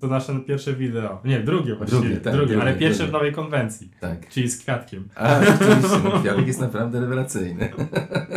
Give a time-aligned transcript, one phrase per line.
[0.00, 1.20] to nasze pierwsze wideo.
[1.24, 2.02] Nie, drugie właściwie.
[2.02, 3.10] Drugie, tak, drugie, ale drugie, pierwsze drugie.
[3.10, 3.90] w nowej konwencji.
[4.00, 4.28] Tak.
[4.28, 5.08] Czyli z kwiatkiem.
[5.14, 7.68] A, rzeczywiście, no, kwiatek jest naprawdę rewelacyjny.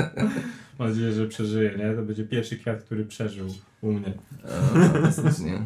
[0.79, 1.93] Mam nadzieję, że przeżyje, nie?
[1.93, 3.47] To będzie pierwszy kwiat, który przeżył
[3.81, 4.13] u mnie.
[4.45, 5.61] O, fantastycznie.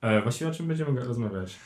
[0.00, 1.58] E, właściwie o czym będziemy rozmawiać?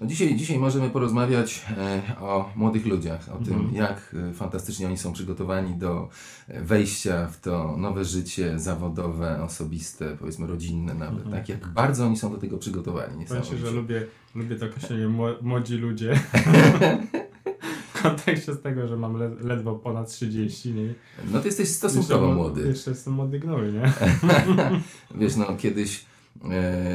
[0.00, 3.74] No dzisiaj, dzisiaj możemy porozmawiać e, o młodych ludziach, o tym, Mhm.
[3.74, 6.08] jak e, fantastycznie oni są przygotowani do
[6.48, 11.18] e, wejścia w to nowe życie zawodowe, osobiste, powiedzmy rodzinne nawet.
[11.24, 11.36] Mhm.
[11.36, 13.26] Tak, jak bardzo oni są do tego przygotowani.
[13.26, 16.14] Powiem Ci, że lubię, lubię to określenie mło- młodzi ludzie.
[17.94, 20.94] w kontekście z tego, że mam le- ledwo ponad 30, nie?
[21.32, 22.68] No ty jesteś stosunkowo Jeszcze- młody.
[22.68, 23.92] Jeszcze jestem młody gnój, nie?
[25.20, 26.04] Wiesz, no kiedyś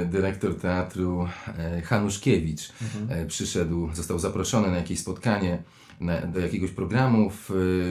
[0.06, 3.20] dyrektor teatru e, Hanuszkiewicz Mhm.
[3.22, 5.64] e, przyszedł, został zaproszony na jakieś spotkanie,
[6.00, 7.50] na, do jakiegoś programu w,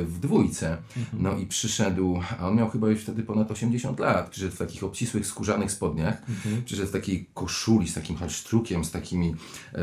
[0.08, 0.76] w dwójce.
[0.96, 1.22] Mhm.
[1.22, 4.84] No i przyszedł, a on miał chyba już wtedy ponad 80 lat, przyszedł w takich
[4.84, 6.62] obcisłych skórzanych spodniach, Mhm.
[6.64, 9.34] przyszedł w takiej koszuli z takim halsztrukiem, z takimi
[9.74, 9.80] e,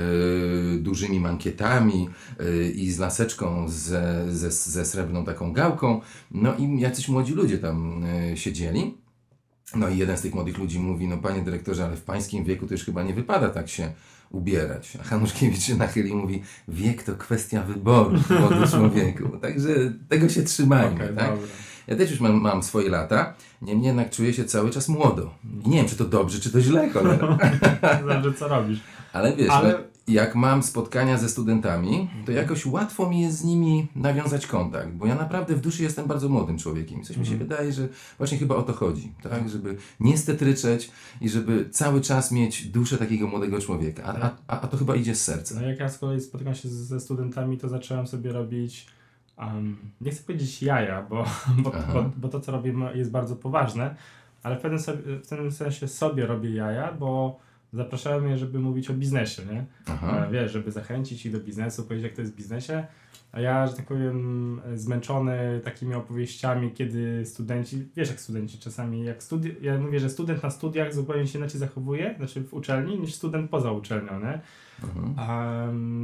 [0.79, 2.09] dużymi mankietami
[2.39, 6.01] e, i z laseczką ze, ze, ze srebrną taką gałką.
[6.31, 8.97] No i jacyś młodzi ludzie tam e, siedzieli.
[9.75, 12.67] No i jeden z tych młodych ludzi mówi, no panie dyrektorze, ale w pańskim wieku
[12.67, 13.91] to już chyba nie wypada tak się
[14.29, 14.97] ubierać.
[15.01, 19.29] A Hanuszkiewicz się nachyli i mówi, wiek to kwestia wyboru, młody człowieku.
[19.41, 19.69] Także
[20.09, 21.29] tego się trzymajmy, Okej, tak?
[21.29, 21.47] dobra.
[21.87, 25.33] Ja też już mam, mam swoje lata, niemniej jednak czuję się cały czas młodo.
[25.65, 27.37] I nie wiem, czy to dobrze, czy to źle, cholera.
[28.07, 28.79] Zależy co robisz.
[29.13, 33.43] Ale wiesz, Ale- no, jak mam spotkania ze studentami, to jakoś łatwo mi jest z
[33.43, 37.03] nimi nawiązać kontakt, bo ja naprawdę w duszy jestem bardzo młodym człowiekiem.
[37.03, 39.49] Coś mi się wydaje, że właśnie chyba o to chodzi, tak?
[39.49, 40.91] Żeby nie stetryczeć
[41.21, 44.03] i żeby cały czas mieć duszę takiego młodego człowieka.
[44.03, 45.55] A, a, a, a to chyba idzie z serca.
[45.55, 48.87] No jak ja z kolei spotykam się ze studentami, to zacząłem sobie robić,
[49.37, 51.25] um, nie chcę powiedzieć jaja, bo,
[51.57, 53.95] bo, bo, bo to co robię jest bardzo poważne,
[54.43, 57.39] ale w pewnym, sobie, w pewnym sensie sobie robię jaja, bo
[57.73, 59.65] zapraszałem je, żeby mówić o biznesie, nie?
[59.87, 60.25] Aha.
[60.27, 62.85] E, Wiesz, żeby zachęcić ich do biznesu, powiedzieć jak to jest w biznesie.
[63.31, 69.19] A ja, że tak powiem, zmęczony takimi opowieściami, kiedy studenci, wiesz jak studenci czasami, jak
[69.23, 73.13] studi- ja mówię, że student na studiach zupełnie się inaczej zachowuje, znaczy w uczelni, niż
[73.13, 74.39] student poza uczelnią, nie?
[74.83, 75.29] Mhm.
[75.29, 76.00] Um,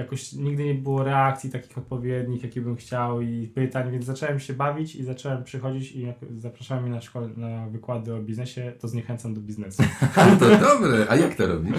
[0.00, 4.52] jakoś nigdy nie było reakcji takich odpowiednich, jakie bym chciał i pytań, więc zacząłem się
[4.52, 8.88] bawić i zacząłem przychodzić i jak zapraszałem mnie na, szkole, na wykłady o biznesie, to
[8.88, 9.82] zniechęcam do biznesu.
[10.40, 11.06] To dobre.
[11.08, 11.78] A jak to robisz?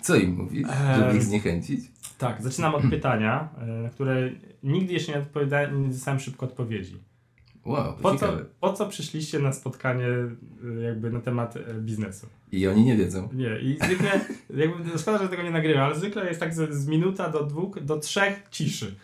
[0.00, 1.80] Co im mówisz, żeby ich zniechęcić?
[2.18, 4.30] Tak, zaczynam od pytania, e, na które
[4.62, 6.96] nigdy jeszcze nie, odpowiadałem, nie dostałem szybko odpowiedzi.
[7.64, 12.26] Wow, Po co, po co przyszliście na spotkanie e, jakby na temat e, biznesu?
[12.52, 13.28] I oni nie wiedzą.
[13.32, 14.10] Nie, i zwykle,
[14.62, 17.44] jakby, no szkoda, że tego nie nagrywam, ale zwykle jest tak z, z minuta do
[17.44, 18.94] dwóch, do trzech ciszy.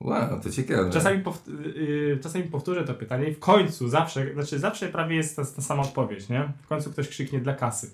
[0.00, 0.90] Wow, to ciekawe.
[0.90, 1.42] Czasami, pow,
[1.76, 5.62] yy, czasami powtórzę to pytanie i w końcu zawsze, znaczy zawsze prawie jest ta, ta
[5.62, 6.48] sama odpowiedź, nie?
[6.62, 7.90] W końcu ktoś krzyknie dla kasy.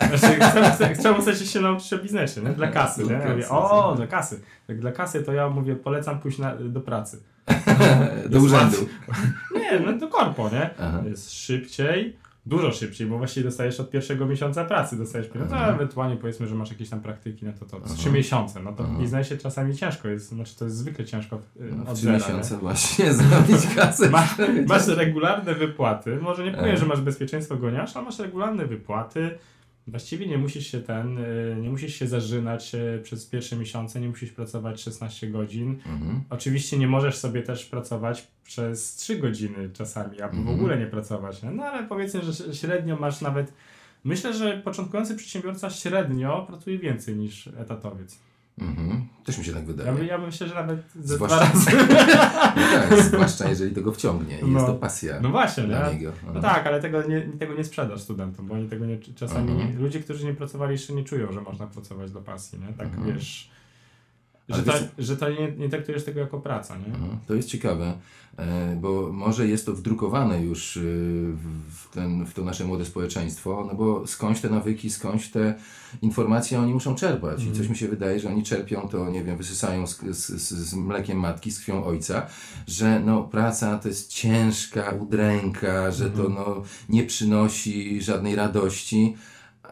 [0.00, 0.38] Znaczy,
[0.98, 2.50] chcemy chcecie się nauczyć o biznesie, nie?
[2.50, 3.12] Dla kasy, nie?
[3.12, 4.40] Ja mówię, o, dla kasy.
[4.68, 7.22] Jak dla kasy, to ja mówię, polecam pójść na, do pracy.
[8.30, 8.76] Do urzędu.
[9.54, 10.70] Nie, no do korpo, nie?
[10.78, 11.02] Aha.
[11.06, 12.16] Jest szybciej,
[12.46, 16.54] dużo szybciej, bo właściwie dostajesz od pierwszego miesiąca pracy, dostajesz pieniądze, a ewentualnie powiedzmy, że
[16.54, 17.94] masz jakieś tam praktyki, no to to Aha.
[17.98, 21.72] trzy miesiące, no to w biznesie czasami ciężko jest, znaczy to jest zwykle ciężko yy,
[21.76, 22.24] No, od w trzy zera, nie?
[22.24, 24.10] miesiące właśnie zrobić kasę.
[24.10, 24.28] Ma,
[24.68, 26.16] masz regularne wypłaty.
[26.16, 29.38] Może nie powiem, że masz bezpieczeństwo goniarz, ale masz regularne wypłaty.
[29.86, 34.08] Właściwie nie musisz się ten, y, nie musisz się zażynać y, przez pierwsze miesiące, nie
[34.08, 35.70] musisz pracować 16 godzin.
[35.86, 36.22] Mhm.
[36.30, 40.56] Oczywiście nie możesz sobie też pracować przez 3 godziny czasami, albo w Mhm.
[40.58, 41.40] ogóle nie pracować.
[41.42, 43.52] No ale powiedzmy, że średnio masz nawet.
[44.04, 48.18] Myślę, że początkujący przedsiębiorca średnio pracuje więcej niż etatowiec.
[48.58, 49.04] Mhm.
[49.24, 49.92] Też mi się tak Ja, wydaje.
[49.92, 51.70] by, ja bym myślę, że nawet ze dwa Zwłaszcza- razy.
[52.56, 54.52] No tak, zwłaszcza jeżeli to go wciągnie i No.
[54.54, 55.94] jest to pasja No właśnie, dla nie?
[55.94, 56.12] niego.
[56.34, 59.82] No tak, ale tego nie, tego nie sprzedasz studentom, bo oni tego nie, czasami, Mhm.
[59.82, 62.72] ludzie, którzy nie pracowali jeszcze nie czują, że można pracować dla pasji, nie?
[62.72, 63.14] Tak Mhm.
[63.14, 63.50] wiesz,
[64.48, 66.86] że to, że to nie, nie traktujesz tego jako praca, nie?
[66.86, 67.18] Mhm.
[67.26, 67.92] To jest ciekawe,
[68.38, 73.64] e, bo może jest to wdrukowane już e, w, ten, w to nasze młode społeczeństwo,
[73.68, 75.54] no bo skądś te nawyki, skądś te
[76.02, 77.38] informacje oni muszą czerpać.
[77.38, 77.56] I Mhm.
[77.56, 80.74] coś mi się wydaje, że oni czerpią to, nie wiem, wysysają z, z, z, z
[80.74, 82.26] mlekiem matki, z krwią ojca,
[82.66, 86.34] że no, praca to jest ciężka udręka, że to Mhm.
[86.34, 89.16] no, nie przynosi żadnej radości.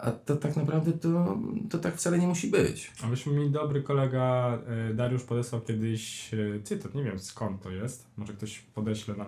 [0.03, 1.39] A to tak naprawdę to,
[1.71, 2.93] to tak wcale nie musi być.
[3.05, 4.59] A myśmy mi dobry kolega
[4.91, 9.27] e, Dariusz podesłał kiedyś e, cytat, nie wiem skąd to jest, może ktoś podeśle nam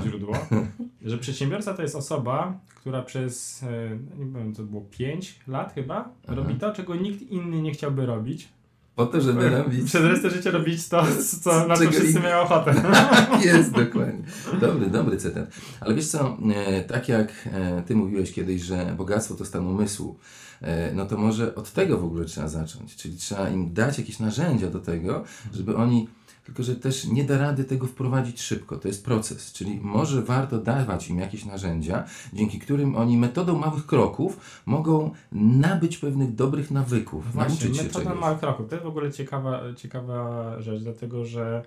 [0.00, 0.36] e, źródło,
[1.02, 5.96] że przedsiębiorca to jest osoba, która przez, e, nie wiem, to było 5 lat chyba,
[6.24, 6.34] Aha.
[6.34, 8.48] robi to, czego nikt inny nie chciałby robić,
[8.96, 9.84] Po to, żeby robić...
[9.86, 11.06] Przez resztę życia robić to,
[11.42, 12.74] co, na co wszyscy mają ochotę.
[13.44, 14.24] Jest, dokładnie.
[14.60, 15.46] Dobry, dobry cytat.
[15.80, 20.18] Ale wiesz co, e, tak jak e, ty mówiłeś kiedyś, że bogactwo to stan umysłu,
[20.60, 22.96] e, no to może od tego w ogóle trzeba zacząć.
[22.96, 26.08] Czyli trzeba im dać jakieś narzędzia do tego, żeby oni
[26.44, 28.76] tylko że też nie da rady tego wprowadzić szybko.
[28.78, 33.86] To jest proces, czyli może warto dawać im jakieś narzędzia, dzięki którym oni metodą małych
[33.86, 38.20] kroków mogą nabyć pewnych dobrych nawyków, Właśnie, nauczyć się metoda czegoś.
[38.20, 38.68] małych kroków.
[38.68, 41.62] To jest w ogóle ciekawa, ciekawa rzecz, dlatego że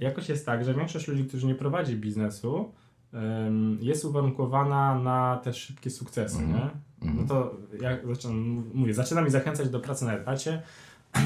[0.00, 2.72] jakoś jest tak, że większość ludzi, którzy nie prowadzi biznesu,
[3.80, 6.54] jest uwarunkowana na te szybkie sukcesy, Mhm.
[6.64, 6.70] nie?
[7.14, 10.62] No to ja zaczynam, mówię, zaczyna mi zachęcać do pracy na etacie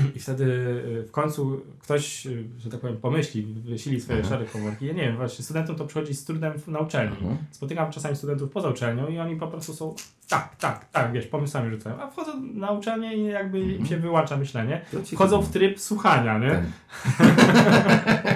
[0.17, 4.35] i wtedy y, w końcu ktoś, y, że tak powiem, pomyśli, wysili swoje Mhm.
[4.35, 4.87] szare komórki.
[4.87, 7.17] Ja nie wiem, właśnie studentom to przychodzi z trudem na uczelni.
[7.17, 7.37] Mhm.
[7.51, 9.95] Spotykam czasami studentów poza uczelnią i oni po prostu są
[10.33, 12.01] tak, tak, tak, wiesz, pomysłami rzucają.
[12.03, 13.87] A wchodzą na uczelnię i jakby im Mhm.
[13.87, 14.81] się wyłącza myślenie.
[15.15, 16.51] Wchodzą w tryb słuchania, nie?
[16.51, 16.63] Tak.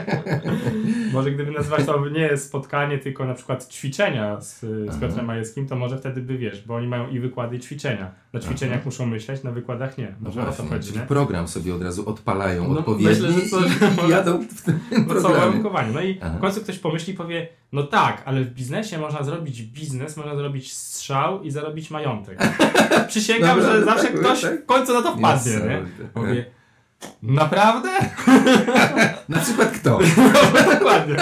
[1.12, 5.00] Może gdyby nazwać to nie spotkanie, tylko na przykład ćwiczenia z, z.
[5.00, 8.10] Piotrem Majewskim, to może wtedy by wiesz, bo oni mają i wykłady, i ćwiczenia.
[8.32, 8.82] Na ćwiczeniach Aha.
[8.84, 10.06] muszą myśleć, na wykładach nie.
[10.20, 11.00] No Może o to chodzi, nie?
[11.00, 13.60] program sobie od razu odpalają No, odpowiedni myślę, że to-
[14.04, 15.92] i, i jadą w tym No programie.
[15.94, 16.34] No i Aha.
[16.38, 20.36] w końcu ktoś pomyśli i powie, no tak, ale w biznesie można zrobić biznes, można
[20.36, 22.38] zrobić strzał i zarobić majątek.
[23.08, 24.62] Przysięgam, Naprawdę, że zawsze tak, ktoś tak?
[24.62, 25.82] w końcu na to wpadnie, nie?
[26.14, 26.44] Mówię,
[27.22, 27.90] naprawdę?
[29.28, 29.98] Na przykład kto?
[30.74, 31.16] Dokładnie.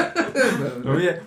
[0.84, 1.20] Mówię,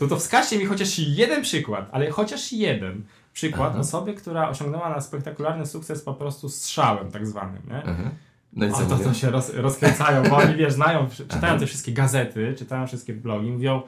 [0.00, 3.02] no to wskażcie mi chociaż jeden przykład, ale chociaż jeden
[3.32, 3.80] przykład Aha.
[3.80, 7.82] osoby, która osiągnęła na spektakularny sukces po prostu strzałem tak zwanym, nie?
[7.86, 8.10] Aha.
[8.52, 9.04] No i A co to, mówię?
[9.04, 13.50] to się roz, rozkręcają, bo oni wiesz, znają, czytają te wszystkie gazety, czytają wszystkie blogi,
[13.50, 13.82] mówią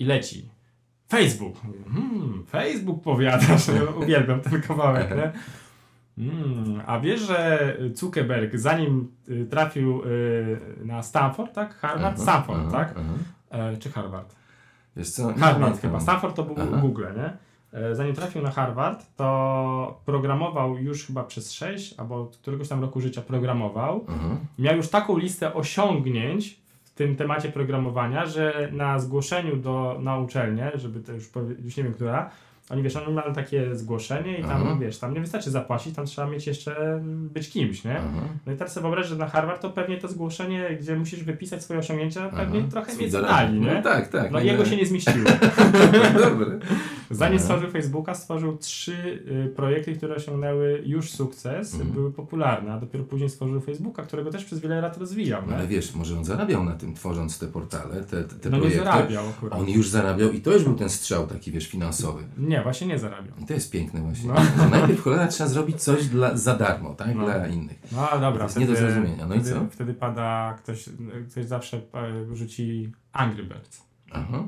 [0.00, 0.48] i leci.
[1.08, 1.56] Facebook.
[1.92, 3.68] Hmm, Facebook powiadasz,
[4.02, 5.32] uwielbiam ten kawałek, nie?
[6.18, 11.74] Mm, a wiesz, że Zuckerberg zanim y, trafił y, na Stanford, tak?
[11.74, 12.14] Harvard?
[12.14, 12.94] Aha, Stanford, aha, tak?
[12.96, 13.12] aha.
[13.50, 14.36] E, czy Harvard?
[14.96, 15.34] Wiesz co?
[15.34, 16.00] Harvard chyba.
[16.00, 16.80] Stanford to był.
[16.80, 17.36] Google, nie?
[17.80, 23.00] E, Zanim trafił na Harvard, to programował już chyba przez 6 albo któregoś tam roku
[23.00, 24.06] życia programował.
[24.58, 26.60] Miał już taką listę osiągnięć
[27.00, 31.84] tym temacie programowania, że na zgłoszeniu do, na uczelnię, żeby to już, powie, już nie
[31.84, 32.30] wiem która,
[32.70, 34.76] oni wiesz, oni mają takie zgłoszenie i tam, Aha.
[34.80, 37.98] wiesz, tam nie wystarczy zapłacić, tam trzeba mieć jeszcze być kimś, nie?
[37.98, 38.20] Aha.
[38.46, 41.62] No i teraz sobie wyobraź, że na Harvard to pewnie to zgłoszenie, gdzie musisz wypisać
[41.64, 42.68] swoje osiągnięcia, pewnie Aha.
[42.70, 43.74] trochę Swój więcej dali, nie?
[43.74, 44.30] No tak, tak.
[44.30, 44.70] No nie, jego nie.
[44.70, 45.30] się nie zmieściło.
[46.30, 46.58] Dobre.
[47.10, 47.44] Zanim Aha.
[47.44, 48.92] stworzył Facebooka, stworzył trzy
[49.46, 51.90] y, projekty, które osiągnęły już sukces, Mhm.
[51.92, 55.42] były popularne, a dopiero później stworzył Facebooka, którego też przez wiele lat rozwijał.
[55.46, 55.68] No, ale Nie?
[55.68, 58.84] wiesz, może on zarabiał na tym, tworząc te portale, te, te, te No nie projekty.
[58.84, 59.60] zarabiał akurat.
[59.60, 62.22] On już zarabiał i to już był ten strzał taki, wiesz, finansowy.
[62.38, 63.34] Nie, właśnie nie zarabiał.
[63.42, 64.28] I to jest piękne właśnie.
[64.28, 64.68] No.
[64.70, 67.14] Najpierw cholera trzeba zrobić coś dla, za darmo, tak?
[67.14, 67.24] No.
[67.24, 67.78] Dla innych.
[67.92, 69.26] No dobra, To jest nie do zrozumienia.
[69.26, 69.66] No i wtedy, co?
[69.70, 70.88] wtedy pada, ktoś,
[71.30, 73.82] ktoś zawsze e, rzuci Angry Birds.
[74.12, 74.44] Aha.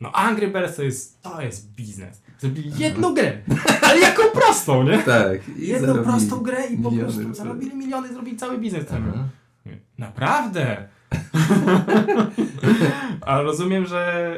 [0.00, 2.22] No Angry Birds to jest, to jest biznes.
[2.38, 3.38] Zrobili jedną grę,
[3.82, 4.98] ale jaką prostą, nie?
[4.98, 5.48] Tak.
[5.58, 8.86] I Jedną prostą grę i po prostu zarobili miliony, zrobili cały biznes.
[8.90, 9.28] Aha.
[9.98, 10.88] Naprawdę?
[13.20, 14.32] A rozumiem, że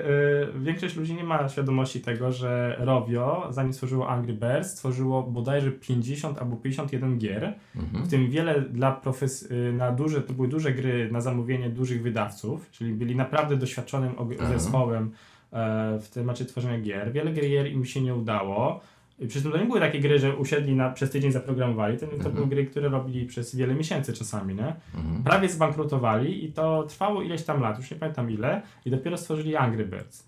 [0.57, 5.71] y, większość ludzi nie ma świadomości tego, że Rovio, zanim stworzyło Angry Birds, stworzyło bodajże
[5.73, 8.05] 50 albo 51 gier, Mhm.
[8.05, 12.03] w tym wiele dla profes- y, na duże, to były duże gry na zamówienie dużych
[12.03, 14.49] wydawców, czyli byli naprawdę doświadczonym Aha.
[14.59, 15.11] zespołem
[15.53, 17.13] e, w temacie tworzenia gier.
[17.13, 18.81] Wiele gier im się nie udało.
[19.29, 22.35] Tym to nie były takie gry, że usiedli na, przez tydzień zaprogramowali, to, to Mhm.
[22.35, 24.75] były gry, które robili przez wiele miesięcy czasami, nie?
[24.95, 25.23] Mhm.
[25.25, 29.57] Prawie zbankrutowali i to trwało ileś tam lat, już nie pamiętam ile, i dopiero stworzyli
[29.57, 30.25] Angry Birds.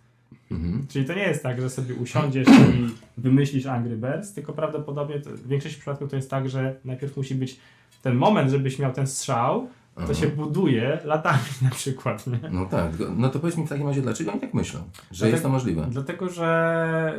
[0.51, 0.87] Mhm.
[0.89, 2.89] Czyli to nie jest tak, że sobie usiądziesz i
[3.21, 7.35] wymyślisz Angry Birds, tylko prawdopodobnie to, w większości przypadków to jest tak, że najpierw musi
[7.35, 7.57] być
[8.03, 9.69] ten moment, żebyś miał ten strzał,
[10.07, 12.41] to się buduje latami na przykład, nie?
[12.51, 14.81] No tak, no to powiedz mi w takim razie, dlaczego oni tak myślą?
[14.81, 15.87] Że Dlatego- jest to możliwe?
[15.91, 17.19] Dlatego, że,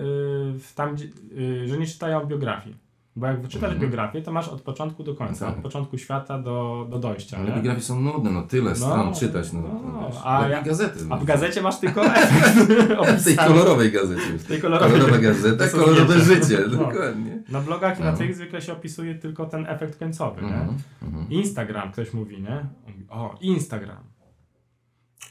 [0.71, 0.95] y, tam,
[1.37, 2.86] y, że nie czytają biografii.
[3.17, 3.81] Bo jak wyczytasz Mhm.
[3.81, 5.55] biografię, to masz od początku do końca, Tak.
[5.57, 7.37] od początku świata do, do dojścia.
[7.37, 7.55] Ale nie?
[7.55, 9.69] biografie są nudne, no tyle stron No, czytać, no, no,
[10.01, 10.99] no wiesz, a ja- gazety.
[11.09, 11.25] A w no.
[11.25, 14.21] gazecie masz tylko efekt W tej kolorowej gazecie.
[14.37, 14.91] W tej kolorowej.
[14.99, 16.77] Kolorowa gazeta, kolorowe życie, No.
[16.77, 17.43] dokładnie.
[17.49, 18.17] Na blogach i na No.
[18.17, 20.47] tych zwykle się opisuje tylko ten efekt końcowy, nie?
[20.47, 21.29] Mhm, mhm.
[21.29, 22.65] Instagram, ktoś mówi, nie?
[22.87, 24.03] Mówi, o, Instagram.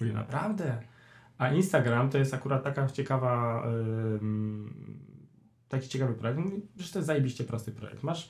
[0.01, 0.79] Mówi, naprawdę?
[1.39, 3.63] A Instagram to jest akurat taka ciekawa,
[4.23, 5.06] ym,
[5.69, 6.41] taki ciekawy projekt.
[6.41, 8.03] Mówi, że to jest zajebiście prosty projekt.
[8.03, 8.29] Masz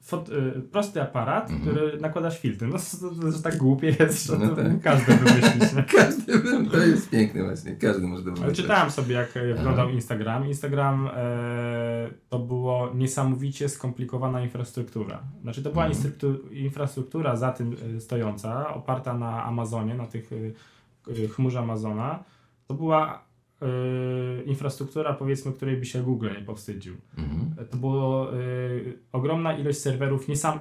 [0.00, 1.60] fot, y, prosty aparat, Mhm.
[1.76, 2.68] który nakładasz filtry.
[2.68, 4.80] No to, to, tak głupie jest, że No to tak.
[4.80, 5.72] każdy wymyślić.
[5.72, 5.82] Nie?
[5.98, 6.32] Każdy,
[6.70, 10.46] to jest piękne właśnie, każdy może to Ale czytałem sobie, jak wyglądał Instagram.
[10.46, 15.22] Instagram e, to było niesamowicie skomplikowana infrastruktura.
[15.42, 16.02] Znaczy, to była Mhm.
[16.02, 20.30] instruktu- infrastruktura za tym e, stojąca, oparta na Amazonie, na tych
[21.24, 22.24] e, chmurze Amazona.
[22.66, 23.24] To była
[24.46, 26.94] infrastruktura, powiedzmy, której by się Google nie powstydził.
[27.18, 27.68] Mhm.
[27.70, 28.28] To była
[29.12, 30.58] ogromna ilość serwerów niesam,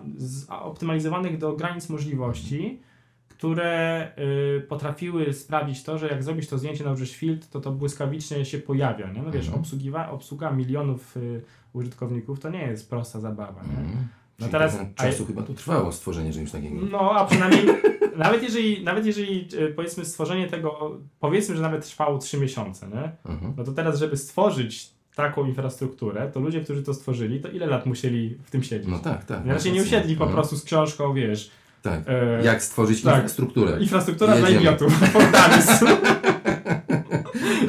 [0.50, 2.79] optymalizowanych do granic możliwości,
[3.27, 4.12] które
[4.57, 8.57] y, potrafiły sprawić to, że jak zrobisz to zdjęcie, nałożysz filtr, to to błyskawicznie się
[8.57, 9.12] pojawia.
[9.12, 9.22] Nie?
[9.22, 9.62] No wiesz, Mhm.
[9.62, 11.41] obsługiwa, obsługa milionów y,
[11.74, 13.62] użytkowników to nie jest prosta zabawa.
[13.63, 14.07] Nie?
[14.39, 16.75] No teraz- czasu chyba tu trwało stworzenie czegoś takiego.
[16.91, 17.65] No, a przynajmniej
[18.17, 23.31] nawet jeżeli, nawet jeżeli y, powiedzmy stworzenie tego, powiedzmy, że nawet trwało 3 miesiące, nie?
[23.33, 23.53] Mhm.
[23.57, 27.85] No to teraz, żeby stworzyć taką infrastrukturę, to ludzie, którzy to stworzyli, to ile lat
[27.85, 28.87] musieli w tym siedzieć?
[28.87, 29.43] No tak, tak.
[29.43, 30.33] Znaczy nie tak, usiedli po mhm.
[30.33, 32.01] prostu z książką, wiesz, Tak.
[32.07, 33.13] e, Jak stworzyć tak.
[33.15, 33.79] infrastrukturę.
[33.81, 34.93] infrastruktura dla idiotów.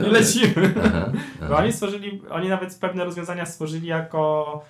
[0.07, 0.75] I lecimy.
[0.85, 1.57] Aha, Bo aha.
[1.57, 4.63] oni stworzyli, oni nawet pewne rozwiązania stworzyli jako,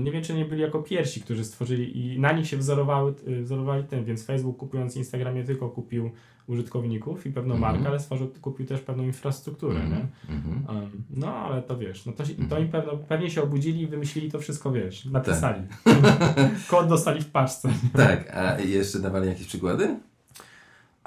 [0.00, 3.42] nie wiem czy nie byli jako pierwsi, którzy stworzyli i na nich się wzorowały, y,
[3.42, 6.10] wzorowali tym, więc Facebook kupując Instagram nie tylko kupił
[6.46, 7.72] użytkowników i pewną Mhm.
[7.74, 9.80] markę, ale stworzył, kupił też pewną infrastrukturę, nie?
[9.84, 10.08] Mhm.
[10.28, 10.76] Mhm.
[10.82, 12.62] Um, no, ale to wiesz, no to, to Mhm.
[12.62, 15.62] im pewno, pewnie się obudzili i wymyślili to wszystko, wiesz, napisali.
[15.84, 15.94] Tak.
[16.70, 17.68] Kod dostali w paczce.
[17.96, 19.96] Tak, a jeszcze dawali jakieś przykłady?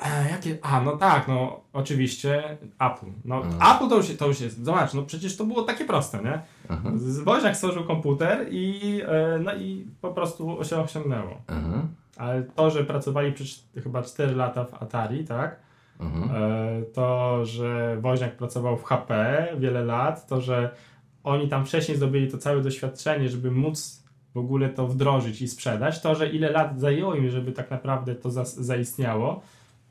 [0.02, 0.58] E, jakie?
[0.62, 3.06] A, no tak, no oczywiście Apple.
[3.26, 3.76] No Mhm.
[3.76, 6.42] Apple to już, to już jest, zobacz, no przecież to było takie proste, nie?
[6.70, 6.90] Aha.
[6.96, 11.42] Z- Woźniak stworzył komputer i, e, no i po prostu się osiągnęło.
[11.48, 11.82] Aha.
[12.18, 15.60] Ale to, że pracowali przez chyba 4 lata w Atari, tak?
[16.00, 16.36] Aha.
[16.36, 20.76] E, to, że Woźniak pracował w HP wiele lat, to, że
[21.24, 26.02] oni tam wcześniej zdobyli to całe doświadczenie, żeby móc w ogóle to wdrożyć i sprzedać,
[26.02, 29.42] to, że ile lat zajęło im, żeby tak naprawdę to zas- zaistniało,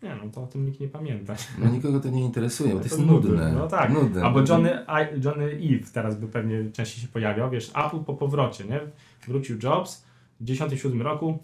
[0.04, 1.34] nie no, to o tym nikt nie pamięta.
[1.58, 3.52] No nikogo to nie interesuje, bo to To jest nudy, nudne.
[3.52, 3.92] no tak.
[3.92, 4.22] Nudne.
[4.22, 8.64] Albo Johnny, I- Johnny Eve teraz by pewnie częściej się pojawiał, wiesz, Apple po powrocie,
[8.64, 8.80] nie?
[9.28, 10.04] Wrócił Jobs
[10.40, 11.38] w 97 roku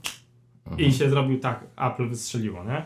[0.67, 0.77] Aha.
[0.79, 2.85] i się zrobił tak, Apple wystrzeliło, nie?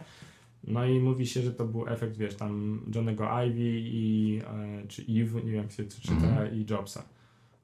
[0.66, 4.40] No i mówi się, że to był efekt, wiesz, tam Johnego Ivy i,
[4.82, 6.54] e, czy Eve, nie wiem jak się czyta, Mhm.
[6.54, 7.02] i Jobsa.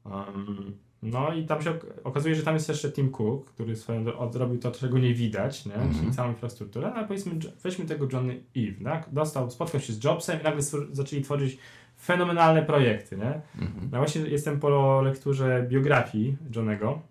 [0.04, 0.72] Um,
[1.02, 4.18] no i tam się ok- okazuje, że tam jest jeszcze Tim Cook, który swoją dro-
[4.18, 5.74] odrobił to, czego nie widać, nie?
[5.74, 5.94] Mhm.
[5.94, 9.08] czyli całą infrastrukturę, no ale powiedzmy, weźmy tego Johnny Eve, tak?
[9.12, 11.58] Dostał, spotkał się z Jobsem i nagle zaczęli tworzyć
[12.02, 13.40] fenomenalne projekty, nie?
[13.62, 13.88] Mhm.
[13.92, 17.02] Ja właśnie jestem po lekturze biografii Johnego,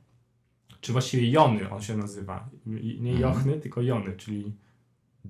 [0.81, 2.49] czy właściwie Jony on się nazywa.
[2.65, 3.19] Nie Mhm.
[3.19, 4.51] Jochny, tylko Jony, czyli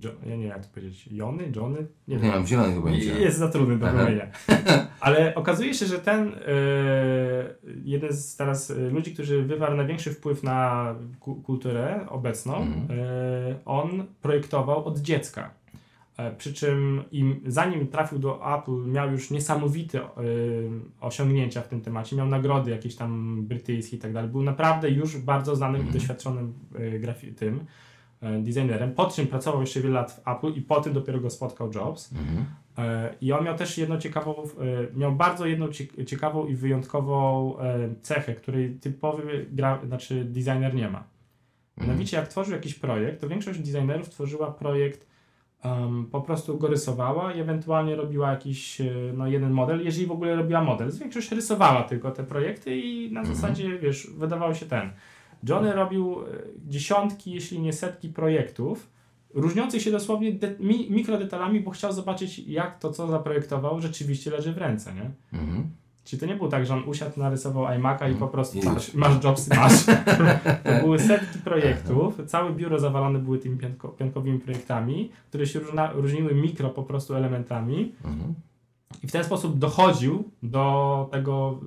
[0.04, 1.88] jo, ja nie wiem jak to powiedzieć, Jony, Johnny?
[2.08, 2.32] Nie Nie wiem.
[2.32, 3.18] mam zielonego pojęcia.
[3.20, 3.98] Jest za trudny do Aha.
[3.98, 4.28] wymienienia.
[5.00, 6.34] Ale okazuje się, że ten e,
[7.84, 12.66] jeden z teraz e, ludzi, który wywarł największy wpływ na ku, kulturę obecną, e,
[13.66, 15.60] on projektował od dziecka.
[16.38, 20.02] Przy czym im, zanim trafił do Apple, miał już niesamowite
[21.02, 22.16] osiągnięcia w tym temacie.
[22.16, 24.30] Miał nagrody jakieś tam brytyjskie i tak dalej.
[24.32, 25.94] Był naprawdę już bardzo znanym i Mhm.
[26.00, 27.60] doświadczonym e, grafi- tym
[28.22, 28.92] designerem.
[28.94, 32.12] Po czym pracował jeszcze wiele lat w Apple i po tym dopiero go spotkał Jobs.
[32.14, 32.46] Mhm.
[32.78, 34.36] E, I on miał też jedną ciekawą,
[34.94, 40.76] e, miał bardzo jedną cie- ciekawą i wyjątkową e, cechę, której typowy gra, znaczy designer
[40.76, 41.04] nie ma.
[41.78, 41.88] Mhm.
[41.88, 45.08] Mianowicie jak tworzył jakiś projekt, to większość designerów tworzyła projekt,
[45.64, 50.12] em, po prostu go rysowała i ewentualnie robiła jakiś e, no, jeden model, jeżeli w
[50.12, 50.92] ogóle robiła model.
[51.00, 53.36] Większość rysowała tylko te projekty i na Mhm.
[53.38, 54.90] zasadzie, wiesz, wydawało się ten.
[55.44, 56.26] Johnny robił e,
[56.68, 58.90] dziesiątki, jeśli nie setki projektów,
[59.34, 64.54] różniących się dosłownie de- mi, mikrodetalami, bo chciał zobaczyć, jak to, co zaprojektował, rzeczywiście leży
[64.54, 65.12] w ręce, nie?
[65.40, 65.70] Mhm.
[66.04, 68.94] Czyli to nie było tak, że on usiadł, narysował iMac'a i po prostu I masz,
[68.94, 69.86] masz jobsy, masz.
[70.66, 75.92] to były setki projektów, całe biuro zawalone były tymi pianko, piankowymi projektami, które się różna,
[75.92, 78.34] różniły mikro po prostu elementami Mhm.
[79.04, 81.60] I w ten sposób dochodził do tego,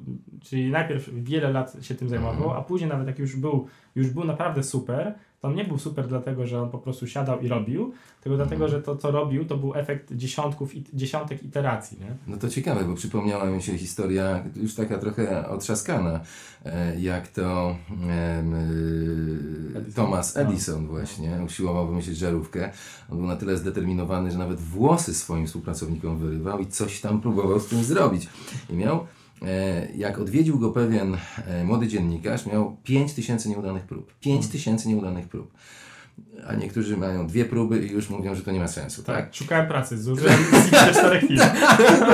[0.42, 2.60] czyli najpierw wiele lat się tym zajmował, Mhm.
[2.60, 6.08] a później nawet jak już był, już był naprawdę super, to on nie był super
[6.08, 9.56] dlatego, że on po prostu siadał i robił, tylko dlatego, że to co robił, to
[9.56, 12.14] był efekt dziesiątków, i- dziesiątek iteracji, nie?
[12.26, 16.20] No to ciekawe, bo przypomniała mi się historia już taka trochę otrzaskana,
[16.64, 17.76] e, jak to
[18.08, 18.42] e,
[19.78, 20.04] Edison.
[20.04, 22.70] Thomas Edison właśnie usiłował wymyślić żarówkę.
[23.10, 27.60] On był na tyle zdeterminowany, że nawet włosy swoim współpracownikom wyrywał i coś tam próbował
[27.60, 28.28] z tym zrobić.
[28.70, 29.06] I miał,
[29.96, 34.14] jak odwiedził go pewien e, młody dziennikarz, miał 5 tysięcy nieudanych prób.
[34.20, 35.52] 5 tysięcy nieudanych prób.
[36.46, 39.16] A niektórzy mają dwie próby i już mówią, że to nie ma sensu, tak?
[39.16, 40.34] Tak, szukałem pracy, zużyłem
[40.92, 41.38] z czterech chwil.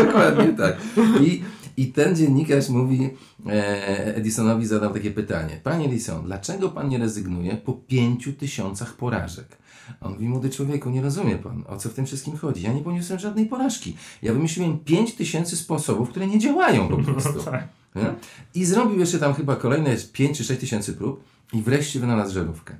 [0.07, 0.77] Dokładnie tak.
[1.21, 1.43] I,
[1.79, 3.11] I ten dziennikarz mówi,
[3.47, 5.61] e, Edisonowi zadał takie pytanie.
[5.63, 9.59] Panie Edison, dlaczego pan nie rezygnuje po pięciu tysiącach porażek?
[10.01, 12.63] A on mówi, młody człowieku, nie rozumie pan, o co w tym wszystkim chodzi.
[12.63, 13.97] Ja nie poniosłem żadnej porażki.
[14.23, 17.43] Ja wymyśliłem pięć tysięcy sposobów, które nie działają po prostu.
[17.43, 17.69] Tak.
[17.95, 18.15] Nie?
[18.55, 22.77] I zrobił jeszcze tam chyba kolejne 5 czy 6 tysięcy prób i wreszcie wynalazł żarówkę.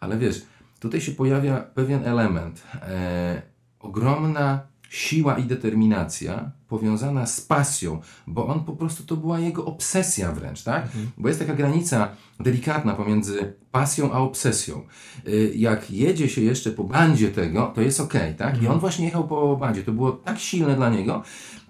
[0.00, 0.42] Ale wiesz,
[0.80, 2.62] tutaj się pojawia pewien element.
[2.74, 3.42] E,
[3.80, 4.60] ogromna
[4.90, 10.62] siła i determinacja powiązana z pasją, bo on po prostu to była jego obsesja wręcz,
[10.62, 10.88] tak?
[11.18, 12.08] Bo jest taka granica
[12.40, 14.82] delikatna pomiędzy pasją a obsesją.
[15.28, 18.62] Y, Jak jedzie się jeszcze po bandzie tego, to jest ok, tak?
[18.62, 19.82] I on właśnie jechał po bandzie.
[19.82, 21.22] To było tak silne dla niego,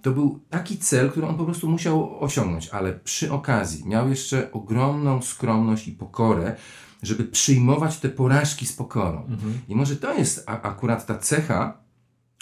[0.02, 4.52] to był taki cel, który on po prostu musiał osiągnąć, ale przy okazji miał jeszcze
[4.52, 6.56] ogromną skromność i pokorę,
[7.02, 9.26] żeby przyjmować te porażki z pokorą.
[9.68, 11.78] I może to jest a, akurat ta cecha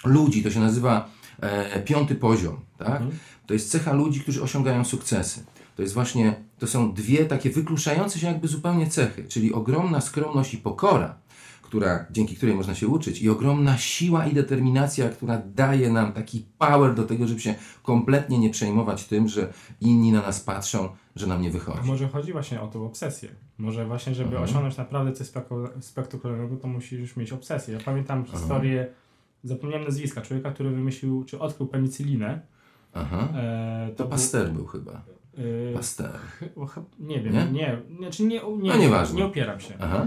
[0.04, 1.08] ludzi, to się nazywa
[1.40, 3.02] e, piąty poziom, tak?
[3.46, 5.44] To jest cecha ludzi, którzy osiągają sukcesy.
[5.76, 10.54] To jest właśnie, to są dwie takie wykluczające się jakby zupełnie cechy, czyli ogromna skromność
[10.54, 11.14] i pokora,
[11.62, 16.46] która, dzięki której można się uczyć i ogromna siła i determinacja, która daje nam taki
[16.58, 21.26] power do tego, żeby się kompletnie nie przejmować tym, że inni na nas patrzą, że
[21.26, 21.80] nam nie A wychodzi.
[21.84, 23.28] może chodzi właśnie o tą obsesję.
[23.58, 24.44] Może właśnie, żeby Mhm.
[24.44, 25.26] osiągnąć naprawdę coś
[25.80, 27.74] spektakularnego, to musisz mieć obsesję.
[27.74, 28.86] Ja pamiętam historię,
[29.44, 32.40] zapomniałem nazwiska, człowieka, który wymyślił, czy odkrył penicylinę.
[32.94, 33.28] Aha.
[33.36, 35.02] E, To był- Pasteur był chyba.
[35.72, 36.10] e, Pasteur.
[36.98, 37.46] Nie wiem, Nie?
[37.52, 39.16] nie, znaczy nie, nie, No nieważne.
[39.18, 39.74] nie opieram się.
[39.80, 40.06] Aha.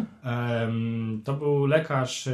[1.24, 2.34] To był lekarz, e,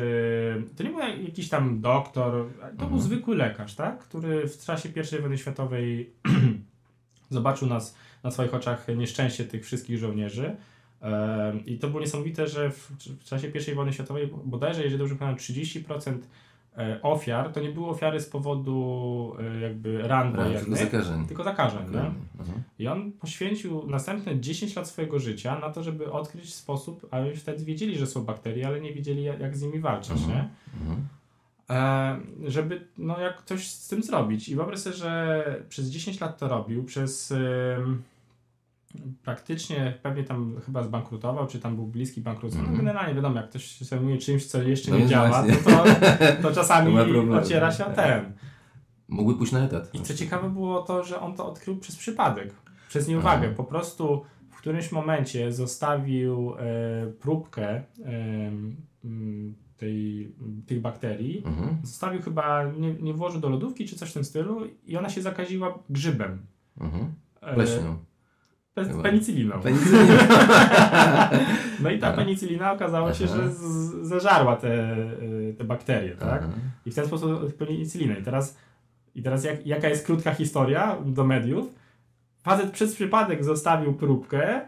[0.77, 2.31] to nie był jakiś tam doktor,
[2.61, 3.01] to był Mhm.
[3.01, 3.99] zwykły lekarz, tak?
[3.99, 6.13] który w czasie I wojny światowej
[7.29, 10.55] zobaczył nas na swoich oczach nieszczęście tych wszystkich żołnierzy.
[11.65, 15.39] I to było niesamowite, że w, w czasie I wojny światowej bodajże, jeżeli dobrze pamiętam,
[15.39, 16.17] 30% e,
[17.01, 21.25] ofiar to nie były ofiary z powodu e, jakby ran Tylko wojennych, zakażeń.
[21.27, 21.79] tylko zakażeń.
[21.79, 21.85] Nie?
[21.87, 22.19] Dokładnie.
[22.39, 22.63] Mhm.
[22.79, 27.39] I on poświęcił następne 10 lat swojego życia na to, żeby odkryć sposób, a już
[27.39, 30.29] wtedy wiedzieli, że są bakterie, ale nie wiedzieli, jak, jak z nimi walczyć, Mhm.
[30.31, 30.49] nie?
[30.81, 31.07] Mhm.
[31.69, 34.49] E, żeby no, jak coś z tym zrobić.
[34.49, 38.01] I wyobraź sobie, że przez 10 lat to robił, przez ym,
[39.23, 42.61] praktycznie pewnie tam chyba zbankrutował, czy tam był bliski bankructwu.
[42.61, 42.85] No, Mhm.
[42.85, 45.85] generalnie wiadomo, jak ktoś się zajmuje czymś, co jeszcze No nie działa, to, to,
[46.41, 46.99] to czasami
[47.41, 48.33] ociera się o ten.
[49.07, 49.95] Mógłby pójść na etat.
[49.95, 52.53] I co ciekawe było to, że on to odkrył przez przypadek,
[52.89, 53.45] przez nieuwagę.
[53.47, 53.53] Aha.
[53.57, 57.83] Po prostu w którymś momencie zostawił e, próbkę e,
[59.77, 60.33] tej,
[60.67, 61.43] tych bakterii.
[61.45, 61.77] Mhm.
[61.83, 65.21] Zostawił chyba, nie, nie włożył do lodówki czy coś w tym stylu i ona się
[65.21, 66.45] zakaziła grzybem.
[66.81, 67.13] Mhm.
[67.41, 67.97] E, Pleśnią.
[68.75, 69.03] Chyba.
[69.03, 69.59] Penicylliną.
[69.61, 70.13] Penicylina.
[71.79, 72.15] No i ta Aha.
[72.17, 73.35] penicylina okazało się, Aha.
[73.35, 73.61] że z,
[74.07, 76.41] zeżarła te, y, te bakterie, tak?
[76.43, 76.53] Aha.
[76.85, 78.19] I w ten sposób penicylinę.
[78.19, 78.57] I teraz,
[79.15, 81.75] i teraz jak, jaka jest krótka historia do mediów?
[82.43, 84.61] Facet przez przypadek zostawił próbkę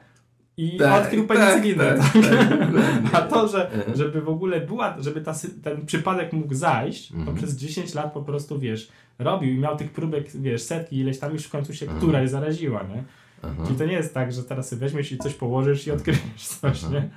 [0.58, 1.98] i odkrył penicylinę.
[1.98, 2.24] Tak, tak?
[2.50, 3.14] tak, tak.
[3.14, 7.38] A to, że, żeby w ogóle była, żeby ta, ten przypadek mógł zajść, to Mhm.
[7.38, 8.90] przez 10 lat po prostu, wiesz,
[9.20, 12.84] robił i miał tych próbek, wiesz, setki, ileś tam już w końcu się któraś zaraziła,
[12.84, 13.04] nie?
[13.42, 13.64] Aha.
[13.66, 16.84] Czyli to nie jest tak, że teraz sobie weźmiesz i coś położysz i odkryjesz coś,
[16.84, 16.94] Aha.
[16.94, 17.10] nie?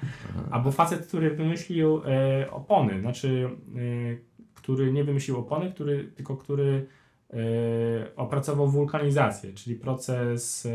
[0.51, 3.79] Albo facet, który wymyślił e, opony, znaczy, e,
[4.55, 6.87] który nie wymyślił opony, który, tylko który
[7.31, 7.37] e,
[8.17, 10.69] opracował wulkanizację, czyli proces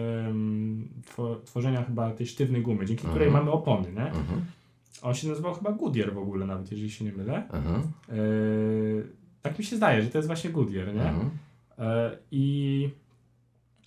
[1.45, 3.43] tworzenia chyba tej sztywnej gumy, dzięki której Mhm.
[3.45, 4.11] mamy opony, nie?
[5.01, 7.43] On się nazywał chyba Goodyear w ogóle nawet, jeżeli się nie mylę.
[7.51, 7.81] Aha.
[8.09, 8.13] E,
[9.41, 11.13] tak mi się zdaje, że to jest właśnie Goodyear, nie?
[11.79, 12.89] E, I,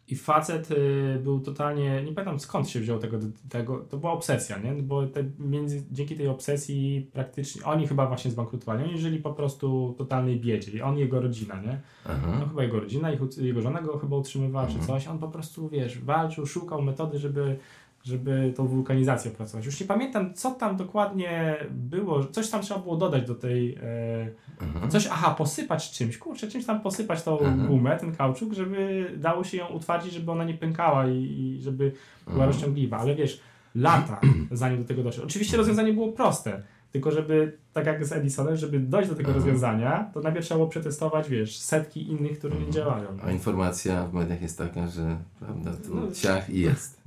[0.08, 4.58] I facet y, był totalnie, nie pamiętam skąd się wziął tego, tego to była obsesja,
[4.58, 4.72] nie?
[4.82, 9.92] Bo te, między, dzięki tej obsesji praktycznie, oni chyba właśnie zbankrutowali, oni żyli po prostu
[9.92, 11.80] w totalnej biedzie i on i jego rodzina, nie?
[12.06, 12.46] No Aha.
[12.48, 14.86] chyba jego rodzina, ich, jego żona go chyba utrzymywała czy Mhm.
[14.86, 17.58] coś, on po prostu, wiesz, walczył, szukał metody, żeby
[18.06, 19.66] żeby tą wulkanizację opracować.
[19.66, 24.30] Już nie pamiętam, co tam dokładnie było, coś tam trzeba było dodać do tej, e,
[24.60, 24.88] Aha.
[24.88, 27.56] Coś, aha, posypać czymś, kurczę, czymś tam posypać tą Aha.
[27.68, 31.92] gumę, ten kauczuk, żeby dało się ją utwardzić, żeby ona nie pękała i, i żeby
[32.24, 32.50] była Mhm.
[32.50, 32.98] rozciągliwa.
[32.98, 33.40] Ale wiesz,
[33.74, 35.24] lata zanim do tego doszło.
[35.24, 40.10] Oczywiście rozwiązanie było proste, tylko żeby, tak jak z Edisonem, żeby dojść do tego rozwiązania,
[40.14, 42.72] to najpierw trzeba było przetestować, wiesz, setki innych, które nie Mhm.
[42.72, 43.08] działają.
[43.24, 46.12] A informacja w mediach jest taka, że prawda, tu No.
[46.12, 47.02] ciach i jest.